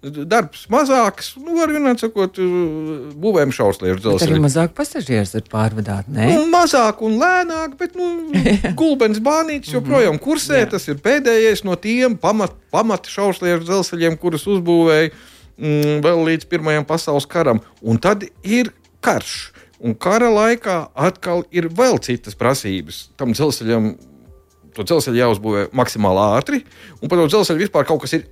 [0.03, 1.35] darbs mazāks.
[1.41, 2.41] Nu, var vienot sakot,
[3.21, 4.35] būvējam šausliežu dzelzceļu.
[4.39, 6.31] Arī mazāk pasažieris var pārvadāt, ne?
[6.33, 8.11] Nu, mazāk un lēnāk, bet nu,
[8.81, 10.65] gulbens bānītis joprojām kursē.
[10.73, 16.87] Tas ir pēdējais no tiem pamat, pamat šausliežu dzelzceļiem, kurus uzbūvēja mm, vēl līdz Pirmajam
[16.89, 17.63] pasaules karam.
[17.83, 18.73] Un tad ir
[19.05, 19.53] karš.
[19.85, 23.09] Un kara laikā atkal ir vēl citas prasības.
[23.21, 23.93] Tam dzelzceļam
[24.75, 26.61] to dzelzceļu jāuzbūvē maksimāli ātri,
[26.99, 28.25] un par to dzelzceļu vispār kaut kas ir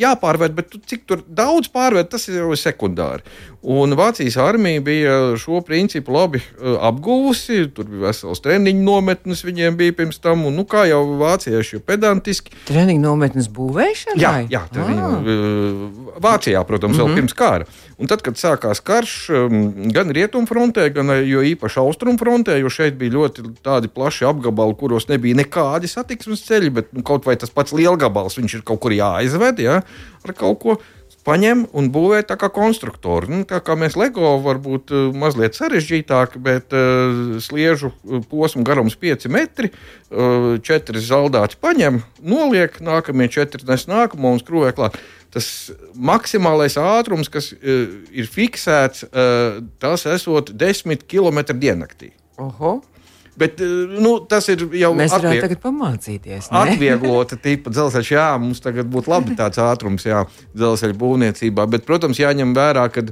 [0.00, 3.24] jāpārvērt, bet cik daudz pārvērt, tas ir jau sekundāri.
[3.60, 7.66] Un Vācijas armija bija šo principu labi uh, apguvusi.
[7.76, 10.46] Tur bija vesels treniņu nometnes, viņiem bija pirms tam.
[10.48, 12.56] Un, nu, kā jau vācieši ir pedantiski.
[12.70, 14.16] Treniņu nometnes būvēšana?
[14.20, 15.28] Jā, jā treniņu, ah.
[15.28, 17.20] uh, Vācijā, protams, vēl mm -hmm.
[17.20, 17.68] pirms kara.
[18.00, 19.58] Un tad, kad sākās karš, um,
[19.92, 26.46] gan rietumfrontē, gan īpaši austrumfrontē, jo šeit bija ļoti plaši apgabali, kuros nebija nekādi satiksmes
[26.48, 29.82] ceļi, bet nu, kaut vai tas pats lielgabals, viņš ir kaut kur jāizved ja,
[30.24, 30.80] ar kaut ko
[31.26, 33.30] paņem un būvē tā kā konstruktori.
[33.30, 38.96] Nu, tā kā mēs LEGO varbūt uh, mazliet sarežģītāk, bet uh, sliežu uh, posmu garums
[39.00, 44.98] 5 metri, uh, 4 zaldāti paņem, noliek, nākamie 4 nes nākamo un skrūvē klāt.
[45.30, 45.46] Tas
[45.94, 52.14] maksimālais ātrums, kas uh, ir fiksēts, uh, tas esot 10 km diennaktī.
[52.40, 52.80] Oho.
[53.40, 55.44] Bet eh, nu, tas ir jau Mēs varētu atvieg...
[55.46, 56.50] tagad pamācīties.
[56.52, 56.60] Ne?
[56.60, 61.66] Atvieglota tipa dzelzceļš, jā, mums tagad būtu labi tāds ātrums, jā, dzelzceļa būvniecībā.
[61.72, 63.06] Bet, protams, jāņem vērā, ka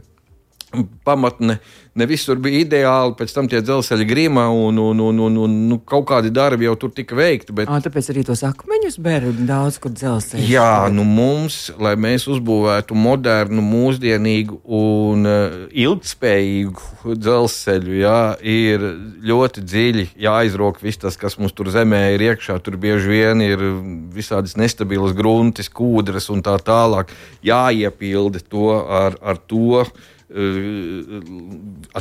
[1.04, 1.58] pamatne
[1.98, 3.14] ne visur bija ideāli.
[3.18, 6.76] Pēc tam tie dzelzceļa grima un, un, un, un, un nu, kaut kādi darbi jau
[6.78, 7.54] tur tika veikti.
[7.56, 7.70] Bet...
[7.70, 10.44] À, tāpēc arī tos akmeņus bēra daudz kur dzelzceļā.
[10.48, 18.84] Jā, nu mums, lai mēs uzbūvētu modernu, mūsdienīgu un uh, ilgspējīgu dzelzceļu, jā, ir
[19.28, 22.60] ļoti dziļi jāizrok viss tas, kas mums tur zemē ir iekšā.
[22.62, 23.64] Tur bieži vien ir
[24.14, 27.10] visādas nestabilas gruntis, kūdras un tā tālāk.
[27.46, 29.82] Jāiepilda to ar, ar to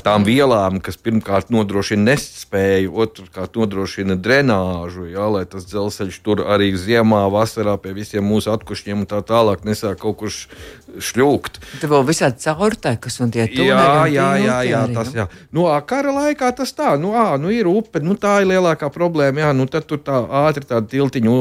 [0.03, 6.73] tām vielām, kas pirmkārt nodrošina nestspēju, otrkārt nodrošina drenāžu, jā, lai tas dzelzceļš tur arī
[6.75, 11.61] ziemā, vasarā pie visiem mūsu atkušņiem un tā tālāk nesāk kaut kur šļūkt.
[11.79, 13.69] Tur vēl visādi caurtekas un tie tuneļi.
[13.71, 15.27] Jā, jā, jā, jā, tas jā.
[15.55, 19.45] Nu, kara laikā tas tā, nu, ā, nu ir upe, nu tā ir lielākā problēma,
[19.45, 21.37] jā, nu tad tur tā ātri tādu tiltiņu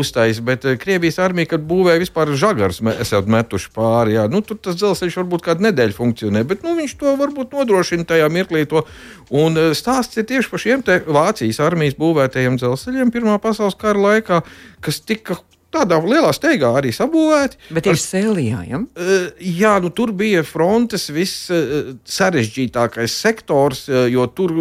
[0.00, 4.60] uztais, bet eh, Krievijas armija, kad būvēja vispār žagars, esat metuši pāri, jā, nu tur
[4.62, 8.64] tas dzelzceļš varbūt kādu nedēļu nedēļu funkcionē, bet nu, viņš to varbūt nodrošina tajā mirklī.
[8.70, 8.84] To.
[9.30, 14.42] Un e, stāsts ir tieši par šiem Vācijas armijas būvētajiem dzelzceļiem Pirmā pasaules kara laikā,
[14.80, 15.38] kas tika
[15.72, 17.58] tādā lielā steigā arī sabūvēti.
[17.76, 18.82] Bet ir sēljā, ja?
[18.82, 24.54] Uh, jā, nu, tur bija frontes viss uh, sarežģītākais sektors, uh, jo tur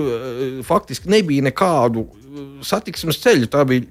[0.68, 2.08] faktiski nebija nekādu
[2.64, 3.50] satiksmes ceļu.
[3.52, 3.86] Tā bija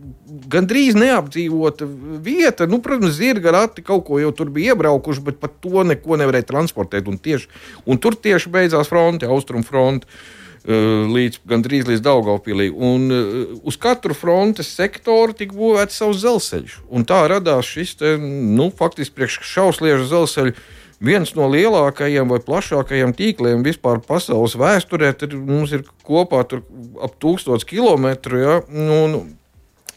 [0.51, 1.87] gandrīz neapdzīvota
[2.25, 2.69] vieta.
[2.71, 6.49] Nu, protams, zirga rati kaut ko jau tur bija iebraukuši, bet pat to neko nevarēja
[6.49, 7.11] transportēt.
[7.11, 7.51] Un, tieši,
[7.85, 10.09] un tur tieši beidzās fronte, austrumu fronte.
[10.09, 12.69] Uh, līdz gandrīz līdz Daugaupīlī.
[12.71, 16.77] Un uh, uz katru frontes sektoru tika būvēts savs dzelzceļš.
[16.93, 20.55] Un tā radās šis, te, nu, faktiski priekš šausliežu dzelzceļu
[21.01, 25.15] viens no lielākajiem vai plašākajiem tīkliem vispār pasaules vēsturē.
[25.17, 28.43] Tur mums ir kopā ap tūkstoš kilometru.
[28.45, 28.59] Ja?
[28.69, 29.21] Un,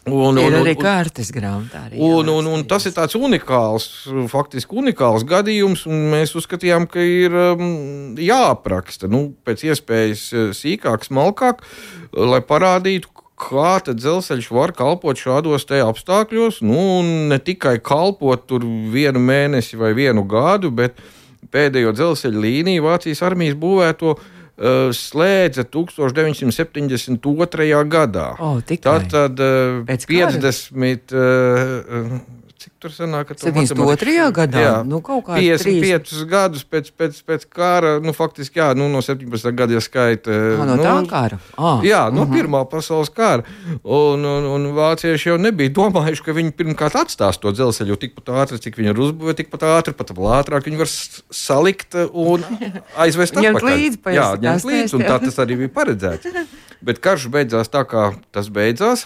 [0.04, 1.86] Un, ir un, arī kārtas grāmatā.
[1.88, 3.86] Arī un, un, un tas ir tāds unikāls,
[4.28, 11.08] faktiski unikāls gadījums, un mēs uzskatījām, ka ir um, jāapraksta nu, pēc iespējas uh, sīkāk,
[11.08, 11.64] smalkāk,
[12.12, 13.08] lai parādītu,
[13.40, 16.60] kā dzelzceļš var kalpot šādos apstākļos.
[16.62, 21.00] Nu, ne tikai kalpot tur vienu mēnesi vai vienu gadu, bet
[21.52, 24.16] pēdējo dzelzceļa līniju Vācijas armijas būvēto
[24.94, 27.18] slēdza 1972.
[27.90, 28.38] gadā.
[28.38, 30.38] Oh, Tātad uh, 50.
[32.64, 34.30] Cik tur sanāk, ka 72.
[34.32, 36.20] gadā, jā, nu kaut kā 55 3...
[36.30, 39.50] gadus pēc, pēc, pēc kara, nu faktiski, jā, nu no 17.
[39.52, 40.32] gada skaita.
[40.32, 41.36] Ah, no nu, tā kara?
[41.58, 41.82] Ah.
[41.84, 42.32] Jā, no uh mhm.
[42.32, 42.38] -huh.
[42.38, 43.44] Pirmā pasaules kara.
[43.84, 48.58] Un, un, un vācieši jau nebija domājuši, ka viņi pirmkārt atstās to dzelzceļu, tikpat ātri,
[48.58, 50.88] cik viņi ir uzbūvēti, tikpat ātri, pat vēl ātrāk viņi var
[51.30, 52.44] salikt un
[53.04, 53.36] aizvest.
[53.36, 56.32] Ņemt līdzi, jā, ņemt līdzi, un tā tas arī bija paredzēts.
[56.80, 59.04] Bet karš beidzās tā, kā tas beidzās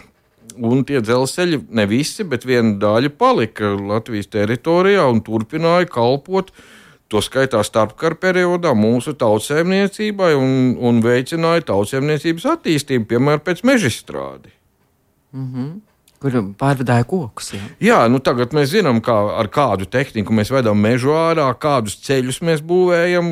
[0.64, 6.52] un tie dzelzceļi, ne visi, bet viena daļa palika Latvijas teritorijā un turpināja kalpot.
[7.08, 14.52] To skaitā starpkara periodā mūsu tautsēmniecībai un, un veicināja tautsēmniecības attīstību, piemēram, pēc meža strādi.
[15.32, 15.70] Mm -hmm.
[16.22, 17.52] Kur pārvadāja kokus.
[17.54, 21.98] Jā, jā nu tagad mēs zinām, kā, ar kādu tehniku mēs vedam mežu ārā, kādus
[22.06, 23.28] ceļus mēs būvējam.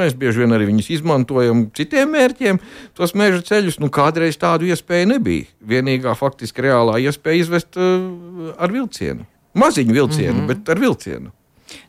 [0.00, 2.62] Mēs bieži vien arī viņus izmantojam citiem mērķiem.
[2.98, 5.50] Tos meža ceļus nu, kādreiz tādu iespēju nebija.
[5.74, 9.26] Vienīgā faktiski reālā iespēja izvest uh, ar vilcienu.
[9.58, 10.50] Maziņu vilcienu, mm -hmm.
[10.54, 11.32] bet ar vilcienu.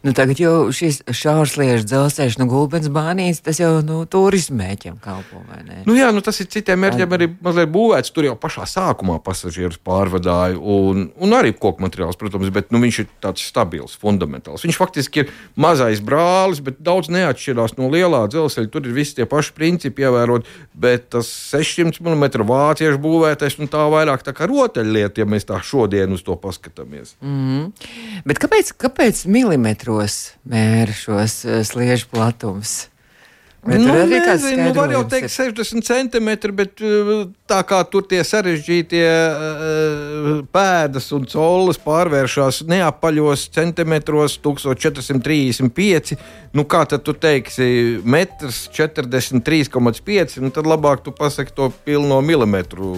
[0.01, 5.43] Nu, tagad jau šis šaursliežu dzelzceļš no Gulbens bānijas, tas jau nu, turismu mēķiem kalpo,
[5.45, 5.81] vai ne?
[5.85, 8.13] Nu jā, nu tas ir citiem mērķiem arī mazliet būvēts.
[8.15, 12.99] Tur jau pašā sākumā pasažierus pārvadāja un, un arī koku materiāls, protams, bet nu, viņš
[13.03, 14.65] ir tāds stabils, fundamentāls.
[14.65, 18.71] Viņš faktiski ir mazais brālis, bet daudz neatšķirās no lielā dzelzceļa.
[18.73, 23.85] Tur ir visi tie paši principi ievērot, bet tas 600 mm vāciešu būvētais un tā
[23.93, 27.13] vairāk tā kā rotaļlieta, ja mēs tā šodien uz to paskatāmies.
[27.21, 28.23] Mm -hmm.
[28.25, 29.70] Bet kāpēc, kāpēc milimetru?
[29.71, 32.89] Metros mēra šos uh, sliežu platumus.
[33.61, 37.09] Bet nu, nezinu, nu, var jau teikt, 60 centimetri, bet eh,
[37.45, 46.15] tā kā tur tie sarežģītie uh, pēdas un colas pārvēršas neapaļos centimetros, 1435.
[46.57, 50.39] Nu, kā tad tu teiksi, metrs 43,5?
[50.41, 52.89] Nu, tad labāk tu pasaki to pilno milimetru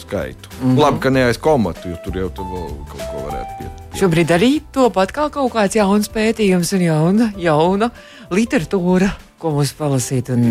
[0.00, 0.50] skaitu.
[0.58, 0.80] Mm -hmm.
[0.82, 2.42] Labi, ka neaiz komatu, jo tur jau tu
[2.90, 3.84] kaut ko varētu pieteikt.
[3.94, 7.90] Šobrīd arī top atkal kaut kāds jauns pētījums un jauna, jauna
[8.30, 9.10] literatūra,
[9.44, 10.32] ko mums palasīt.
[10.32, 10.42] Un,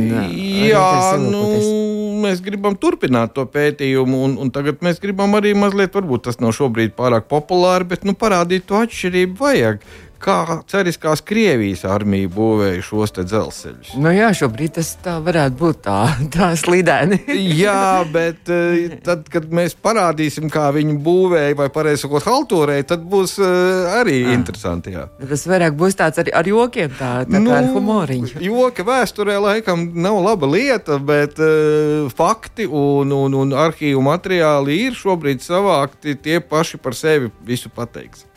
[0.69, 1.43] Jā, nu,
[2.23, 6.53] mēs gribam turpināt to pētījumu, un, un tagad mēs gribam arī mazliet, varbūt tas nav
[6.55, 9.85] šobrīd pārāk populāri, bet nu, parādīt to atšķirību vajag
[10.23, 13.93] kā ceriskās Krievijas armija būvēja šos dzelzceļus.
[14.01, 15.99] Nu jā, šobrīd tas tā varētu būt tā,
[16.35, 17.19] tā slidēni.
[17.59, 23.05] jā, bet eh, tad, kad mēs parādīsim, kā viņi būvēja, vai pareizi sakot, haltūrēja, tad
[23.09, 24.33] būs uh, arī ah.
[24.37, 24.95] interesanti.
[24.95, 25.07] Jā.
[25.21, 28.33] Tas vairāk būs tāds ar, ar jokiem, tā, tā nu, kā ar humoriņu.
[28.43, 34.99] Joki vēsturē laikam nav laba lieta, bet uh, fakti un, un, un arhīvu materiāli ir
[34.99, 38.27] šobrīd savākti tie paši par sevi visu pateiks.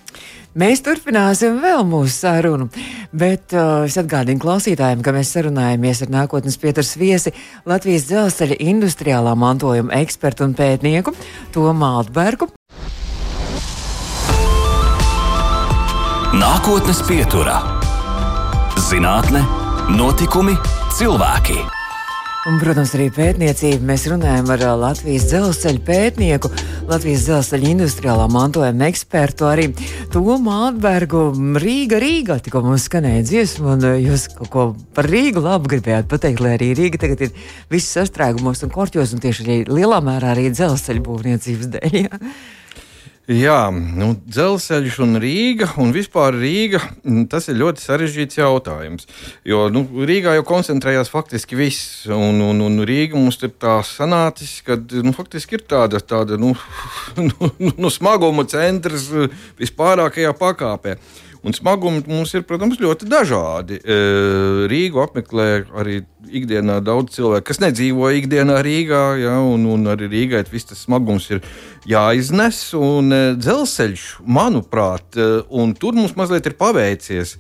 [0.57, 2.71] Mēs turpināsim vēl mūsu sarunu,
[3.13, 7.35] bet uh, es atgādinu klausītājiem, ka mēs sarunājamies ar nākotnes pieturas viesi
[7.69, 11.13] Latvijas dzelzceļa industriālā mantojuma ekspertu un pētnieku
[11.53, 12.49] Tomu Altbergu.
[16.41, 17.61] Nākotnes pieturā-
[18.89, 19.45] zinātne,
[19.93, 20.57] notikumi,
[20.97, 21.76] cilvēki.
[22.47, 23.83] Un, protams, arī pētniecība.
[23.89, 26.51] Mēs runājam ar Latvijas dzelzceļa pētnieku,
[26.87, 29.65] Latvijas dzelzceļa industriālā mantojuma ekspertu, arī
[30.15, 31.25] Tomu Altbergu.
[31.59, 36.45] Rīga, Rīga, tikko mums skanēja dziesma, un jūs kaut ko par Rīgu labi gribējāt pateikt,
[36.45, 40.47] lai arī Rīga tagad ir viss sastrēgumos un korķos, un tieši arī lielā mērā arī
[40.55, 41.99] dzelzceļa būvniecības dēļ.
[42.05, 42.23] Ja?
[43.27, 46.79] Jā, nu, dzelzceļš un Rīga un vispār Rīga
[47.27, 49.09] tas ir ļoti sarežģīts jautājums.
[49.43, 54.61] Jo nu, Rīgā jau koncentrējās faktiski viss, un, un, un Rīga mums ir tā sanācis,
[54.63, 56.53] ka nu, faktiski ir tāda, tāda nu,
[57.19, 59.11] nu, nu, smaguma centrs
[59.59, 60.95] vispārākajā pakāpē.
[61.47, 63.77] Un smagumi mums ir, protams, ļoti dažādi.
[63.79, 63.97] E,
[64.67, 65.45] Rīgu apmeklē
[65.79, 70.83] arī ikdienā daudz cilvēku, kas nedzīvo ikdienā Rīgā, ja, un, un arī Rīgai viss tas
[70.83, 71.45] smagums ir
[71.87, 72.59] jāiznes.
[72.75, 77.37] Un e, dzelzceļš, manuprāt, e, un tur mums mazliet ir paveicies.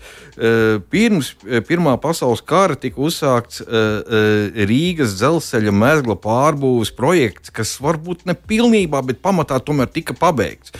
[0.92, 1.32] Pirms
[1.66, 3.62] Pirmā pasaules kara tika uzsākts
[4.68, 10.76] Rīgas dzelzceļa mezgla pārbūves projekts, kas varbūt ne pilnībā, bet pamatā tomēr tika pabeigts.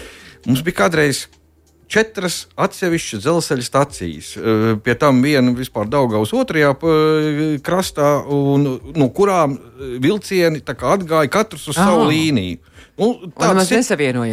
[0.46, 1.24] Mums bija kādreiz
[1.88, 4.30] četras atsevišķas dzelzceļa stacijas.
[4.36, 11.30] Eh, pie tam viena vispār Daugaus otrajā eh, krastā, un, no kurām eh, vilcieni atgāja
[11.30, 12.10] katrs uz savu oh.
[12.10, 12.58] līniju.
[12.96, 13.60] Nu, tāda,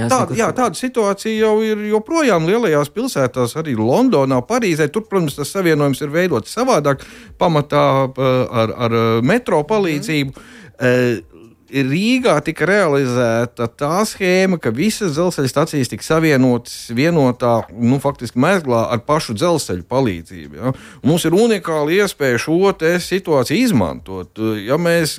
[0.07, 4.87] tāda, jā, tāda situācija jau ir joprojām lielajās pilsētās, arī Londonā, Parīzē.
[4.87, 7.03] Tur, protams, tas savienojums ir veidots savādāk,
[7.35, 10.31] pamatā ar, ar metro palīdzību.
[10.31, 11.32] Mm.
[11.73, 18.83] Rīgā tika realizēta tā schēma, ka visas dzelzceļa stācijas tika savienotas vienotā, nu, faktiski mezglā
[18.93, 20.59] ar pašu dzelzceļa palīdzību.
[20.59, 20.73] Ja?
[21.01, 22.59] Mums ir unikāla iespēja šo
[23.01, 24.37] situāciju izmantot.
[24.61, 25.17] Ja mēs,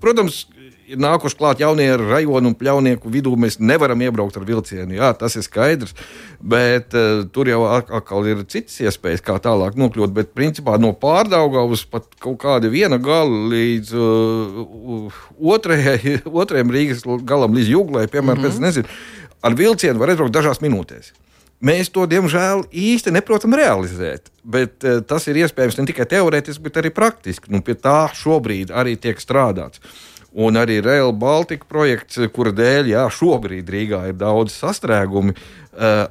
[0.00, 0.46] protams,
[0.86, 3.34] ir nākuši klāt jaunie rajoni un pļaunieku vidū.
[3.40, 5.94] Mēs nevaram iebraukt ar vilcienu, jā, tas ir skaidrs.
[6.40, 10.14] Bet uh, tur jau atkal ir citas iespējas, kā tālāk nokļūt.
[10.16, 15.20] Bet principā no pārdaugavas pat kaut kāda viena gala līdz uh,
[15.56, 18.66] otrajai, otrajam Rīgas galam, līdz jūglai, piemēram, mm -hmm.
[18.68, 18.98] nezinu,
[19.42, 21.14] ar vilcienu var aizbraukt dažās minūtēs.
[21.64, 24.28] Mēs to, diemžēl, īsti neprotam realizēt.
[24.44, 27.48] Bet uh, tas ir iespējams ne tikai teorētiski, bet arī praktiski.
[27.50, 29.80] Nu, pie tā šobrīd arī tiek strādāts.
[30.36, 35.32] Un arī Rail Baltica projekts, kura dēļ jā, šobrīd Rīgā ir daudz sastrēgumi,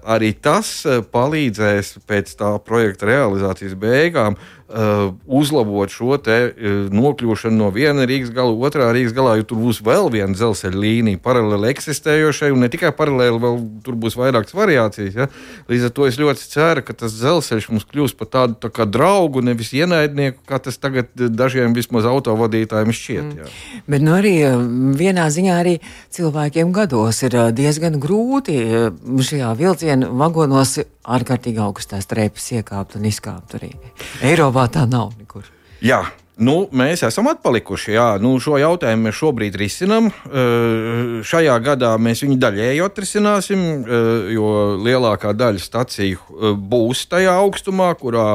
[0.05, 0.71] arī tas
[1.13, 8.55] palīdzēs pēc tā projekta realizācijas beigām uzlabot šo te, uh, nokļūšanu no viena Rīgas gala,
[8.65, 12.89] otrā Rīgas galā, jo tur būs vēl viena dzelzceļa līnija, paralēli eksistējošai, un ne tikai
[12.97, 15.13] paralēli, vēl tur būs vairākas variācijas.
[15.13, 15.27] Ja?
[15.69, 18.89] Līdz ar to es ļoti ceru, ka tas dzelzceļš mums kļūs par tādu tā kā
[18.89, 23.29] draugu, nevis ienaidnieku, kā tas tagad dažiem vismaz autovadītājiem šķiet.
[23.37, 23.45] Jā.
[23.45, 23.85] Mm.
[23.93, 24.33] Bet nu, arī
[24.97, 25.77] vienā ziņā arī
[26.15, 28.57] cilvēkiem gados ir diezgan grūti
[29.29, 33.71] šajā vilciena vagonos ārkārtīgi augstās trepas iekāpt un izkāpt arī.
[34.55, 35.43] Eiropā tā nav nekur.
[35.83, 37.93] Jā, Nu, mēs esam atpalikuši.
[37.95, 38.05] Jā.
[38.19, 40.09] Nu, šo jautājumu mēs šobrīd risinām.
[40.11, 44.49] Uh, šajā gadā mēs viņu daļēji atrisināsim, uh, jo
[44.83, 48.27] lielākā daļa staciju uh, būs tajā augstumā, kurā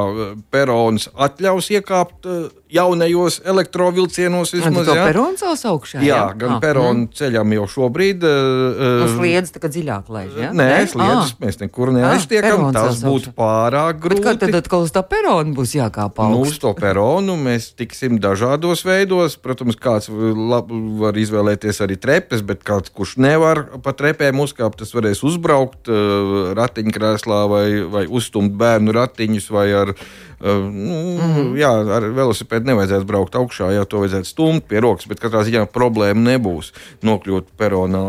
[0.49, 2.31] perons atļaus iekāpt
[2.71, 4.89] jaunajos elektrovilcienos vismaz.
[4.89, 6.01] Tā ir perons cels augšā.
[6.01, 7.11] Jā, jā gan ah, peronu mm.
[7.19, 8.27] ceļam jau šobrīd.
[8.27, 10.51] Uh, sliedz tā kā dziļāk laiž, jā?
[10.57, 11.33] Nē, sliedz, ah.
[11.43, 14.23] mēs nekur neaiztiekam, ah, tas būtu pārāk grūti.
[14.23, 16.37] Bet kā tad atkal uz tā peronu būs jākāp augstu?
[16.37, 19.37] Nu, uz to peronu mēs tiksim dažādos veidos.
[19.41, 24.95] Protams, kāds lab, var izvēlēties arī trepes, bet kāds, kurš nevar pa trepēm uzkāpt, tas
[24.97, 29.95] varēs uzbraukt uh, ratiņkrēslā vai, vai uzstumt bērnu ratiņus vai ar
[30.41, 35.23] nu, mm jā, ar velosipēdu nevajadzētu braukt augšā, jā, to vajadzētu stumt pie rokas, bet
[35.23, 36.73] katrā ziņā problēma nebūs
[37.07, 38.05] nokļūt peronā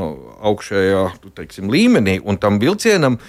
[0.51, 1.05] augšējā
[1.37, 3.19] teiksim, līmenī un tam vilcienam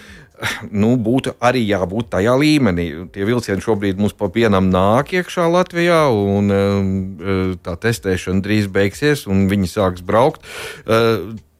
[0.83, 2.89] nu, būtu arī jābūt tajā līmenī.
[3.15, 9.47] Tie vilcieni šobrīd mums pa vienam nāk iekšā Latvijā, un tā testēšana drīz beigsies, un
[9.53, 10.45] viņi sāks braukt.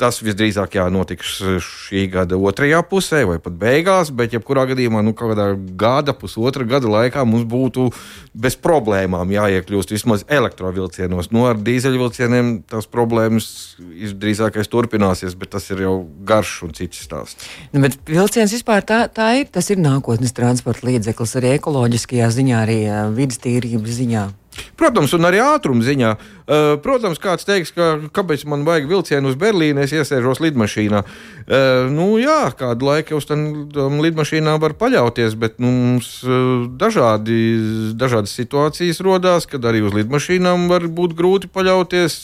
[0.01, 5.13] Tas visdrīzāk jā, notiks šī gada otrajā pusē vai pat beigās, bet jebkurā gadījumā, nu,
[5.15, 7.91] kādā gada, pusotra gada laikā mums būtu
[8.33, 11.31] bez problēmām jāiekļūst vismaz elektrovielcienos.
[11.35, 13.47] Nu, ar dīzeļvilcieniem tās problēmas
[13.79, 17.49] visdrīzākais turpināsies, bet tas ir jau garš un cits stāsts.
[17.71, 22.63] Nu, bet vilciens vispār tā, tā ir, tas ir nākotnes transporta līdzeklis arī ekoloģiskajā ziņā,
[22.67, 22.81] arī
[23.15, 24.31] vidas tīrības ziņā.
[24.79, 26.13] Protams, un arī ātruma ziņā.
[26.43, 31.03] Uh, protams, kāds teiks, ka kāpēc man vajag vilcienu uz Berlīnu, es iesēžos lidmašīnā.
[31.03, 37.39] Uh, nu, jā, kādu laiku uz tām lidmašīnām var paļauties, bet nu, mums uh, dažādi,
[37.99, 42.23] dažādas situācijas rodās, kad arī uz lidmašīnām var būt grūti paļauties,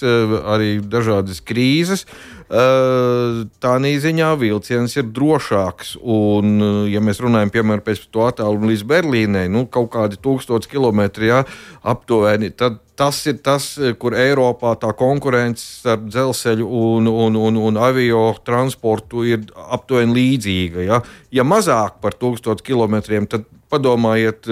[0.49, 2.05] arī dažādas krīzes.
[2.49, 5.97] Tā ziņā vilciens ir drošāks.
[6.01, 6.59] Un,
[6.89, 11.43] ja mēs runājam piemēram par to attālumu līdz Berlīnai, nu, kaut kādi tūkstoši kilometri jā,
[11.85, 13.69] aptuveni, tad tas ir tas,
[14.01, 20.83] kur Eiropā tā konkurence starp dzelzceļu un, un, un, un avio transportu ir aptuveni līdzīga.
[20.89, 24.49] Ja, ja mazāk par tūkstošu kilometriem, tad padomājiet,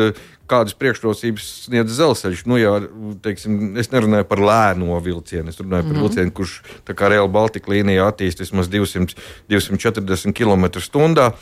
[0.50, 2.44] kādas priekšrocības sniedz dzelzceļš.
[2.50, 2.74] Nu, jā,
[3.24, 5.92] teiksim, es nerunāju par lēno vilcienu, es runāju mm -hmm.
[5.92, 6.06] par mhm.
[6.06, 9.14] vilcienu, kurš kā Real Baltica līnija attīstīts vismaz 200,
[9.48, 11.32] 240 km/h.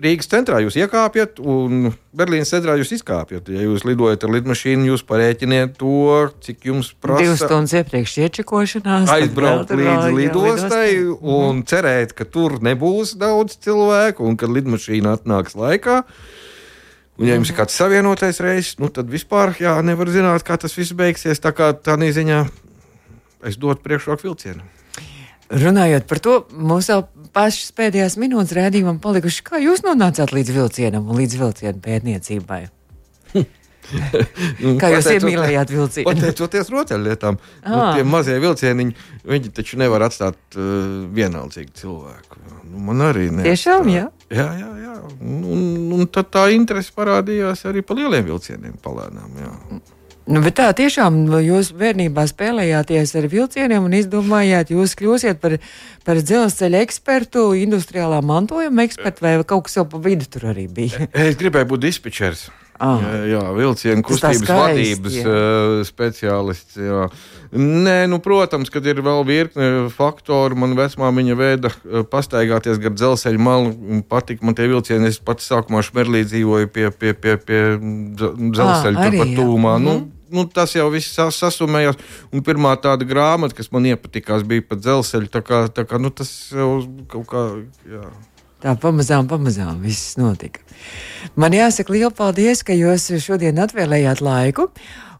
[0.00, 3.50] Rīgas centrā jūs iekāpjat, un Berlīnas centrā jūs izkāpjat.
[3.52, 7.24] Ja jūs lidojat ar lidmašīnu, jūs parēķiniet to, cik jums prasa.
[7.26, 9.10] Divas stundas iepriekš iečakošanās.
[9.12, 11.64] Aizbraukt līdz lidostai un mm.
[11.68, 16.04] cerēt, ka tur nebūs daudz cilvēku un ka lidmašīna atnāks laikā.
[17.20, 20.72] Un, ja jums ir kāds savienotais reizes, nu, tad vispār jā, nevar zināt, kā tas
[20.72, 21.42] viss beigsies.
[21.44, 22.38] Tā kā tā ziņā
[23.44, 24.64] es dotu priekšroku vilcienu.
[25.50, 27.02] Runājot par to, mums jau
[27.34, 29.44] pašas pēdējās minūtes rādījumam palikuši.
[29.44, 32.62] Kā jūs nonācāt līdz vilcienam un līdz vilcienu pētniecībai?
[34.80, 36.06] Kā jūs iemīlējāt vilcienu?
[36.08, 38.96] Pateicoties rotaļlietām, nu, tie mazie vilcieniņi,
[39.30, 42.42] viņi taču nevar atstāt uh, vienaldzīgu cilvēku.
[42.70, 43.46] Nu, man arī ne.
[43.46, 44.08] Tiešām, jā.
[44.30, 44.98] Jā, jā, jā.
[45.20, 45.64] Un,
[45.96, 49.40] un tad tā interese parādījās arī pa lieliem vilcieniem palēnām.
[49.42, 49.54] Jā.
[50.30, 55.56] Nu, bet tā tiešām jūs bērnībā spēlējāties ar vilcieniem un izdomājāt, jūs kļūsiet par,
[56.06, 61.08] par dzelzceļa ekspertu, industriālā mantojuma ekspertu vai kaut kas jau pa vidu tur arī bija?
[61.26, 62.46] Es gribēju būt dispečers.
[62.80, 63.02] Ah.
[63.04, 66.78] Jā, jā vilcienu kustības vadības uh, speciālists.
[66.80, 67.02] Jā.
[67.52, 70.56] Nē, nu, protams, kad ir vēl virkne faktoru.
[70.62, 73.74] Man vecmāmiņa veida uh, pastaigāties gar dzelzceļa malu.
[74.08, 75.10] Patika man tie vilcieni.
[75.12, 79.76] Es pats sākumā šmerlī dzīvoju pie, pie, pie, pie dzelzceļa ah, turpat tūmā.
[79.76, 80.08] Mm nu, mhm.
[80.28, 82.00] nu, tas jau viss sasumējās.
[82.32, 85.30] Un pirmā tāda grāmata, kas man iepatikās, bija par dzelzceļu.
[85.32, 87.46] Tā kā, tā kā nu, tas jau kaut kā.
[87.90, 88.08] Jā.
[88.60, 90.60] Tā pamazām, pamazām viss notika.
[91.40, 94.66] Man jāsaka liels paldies, ka jūs šodien atvēlējāt laiku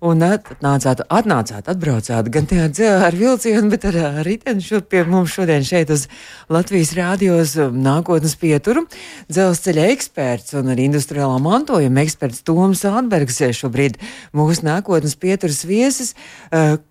[0.04, 2.46] un atnācāt, atnācāt atbraucāt gan
[2.84, 6.06] ar vilcienu, bet ar riteni šur pie mums šodien šeit uz
[6.52, 8.84] Latvijas rādios nākotnes pieturu.
[9.32, 14.00] Dzelzceļa eksperts un arī industriālā mantojuma eksperts Toms Ādbergs šobrīd
[14.36, 16.12] mūsu nākotnes pieturas viesis.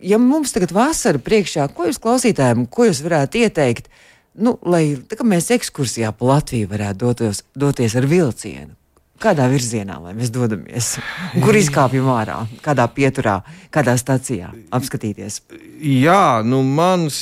[0.02, 3.90] Ja mums tagad vasara priekšā, ko jūs klausītājiem, ko jūs varētu ieteikt?
[4.38, 4.84] Nu, lai
[5.24, 8.76] mēs ekskursijā pa Latviju varētu dotos, doties ar vilcienu.
[9.20, 10.94] Kādā virzienā mēs dodamies?
[11.44, 12.38] Kur izkāpjam ārā?
[12.64, 15.42] Kādā pieturā, kādā stācijā apskatīties?
[15.84, 17.18] Jā, nu mans,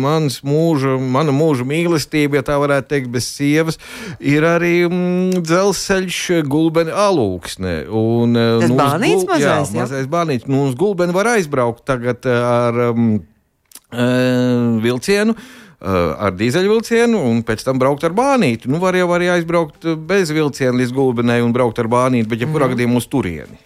[0.00, 3.76] mans mūža, mana mūža mīlestība, ja tā varētu teikt, bez sievas,
[4.16, 7.76] ir arī mm, dzelzceļš gulbeni alūksne.
[8.00, 8.32] Un,
[8.64, 10.48] Tas nu, bānīts gul, mazais, jā, mazais bānīts.
[10.48, 13.18] Nu, uz gulbeni var aizbraukt tagad ar um,
[13.92, 15.36] vilcienu.
[15.36, 18.70] Uh, Eh, ar dīzeļvilcienu un pēc tam braukt ar bānīti.
[18.70, 22.68] Nu, var jau arī aizbraukt bez vilciena līdz gulbenei un braukt ar bānīti, bet jebkurā
[22.68, 22.76] mm.
[22.76, 23.58] gadījumā uz turieni.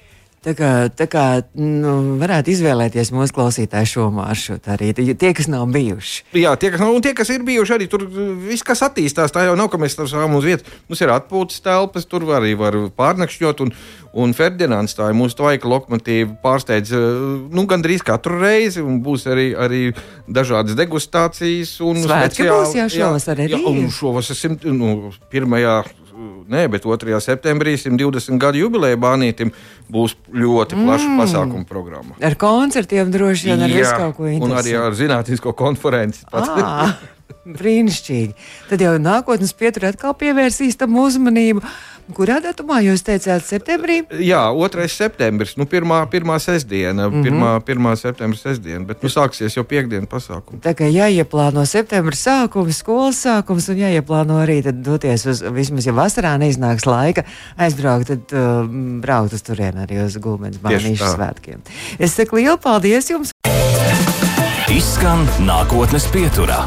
[0.47, 1.23] Tā kā, tā kā
[1.59, 6.21] nu, varētu izvēlēties mūsu klausītāju šo maršrutu arī tie, kas nav bijuši.
[6.39, 9.35] Jā, tie, kas, nav, un tie, kas ir bijuši, arī tur viss, kas attīstās.
[9.35, 10.71] Tā jau nav, ka mēs tam stāvam uz vietas.
[10.87, 13.65] Mums ir atpūtas telpas, tur arī var pārnakšņot.
[13.67, 13.75] Un,
[14.23, 18.87] un Ferdinands, tā ir mūsu tvaika lokomotīva, pārsteidz nu, gandrīz katru reizi.
[19.03, 19.83] Būs arī, arī
[20.31, 21.75] dažādas degustācijas.
[22.07, 23.59] Svētki būs jau šovasar arī.
[23.59, 25.81] Jā, un šovasar simt, nu, pirmajā
[26.53, 27.19] nē, bet 2.
[27.23, 29.53] septembrī 120 gadu jubileja bānītim
[29.93, 31.19] būs ļoti plaša mm.
[31.21, 32.17] pasākuma programma.
[32.25, 34.53] Ar koncertiem droši vien ar visu kaut ko interesantu.
[34.53, 36.25] Un arī ar zinātnisko konferenci.
[37.57, 38.33] Brīnišķīgi.
[38.71, 41.63] Tad jau nākotnes pietur atkal pievērsīs tam uzmanību.
[42.15, 43.97] Kurā datumā jūs teicāt, septembrī?
[44.23, 44.87] Jā, 2.
[44.93, 47.25] septembris, nu, pirmā, pirmā sestdiena, mm -hmm.
[47.27, 50.61] pirmā, pirmā septembris sestdiena, bet nu, sāksies jau piekdienu pasākumu.
[50.63, 56.39] Tā kā jāieplāno septembra sākums, skolas sākums un jāieplāno arī doties uz, vismaz ja vasarā
[56.39, 57.25] neiznāks laika,
[57.57, 58.69] aizbraukt, tad uh,
[59.03, 61.59] braukt uz turieni arī uz Gulbens Bānīšu svētkiem.
[61.99, 63.35] Es saku lielu paldies jums!
[64.71, 66.67] Izskan nākotnes pieturā.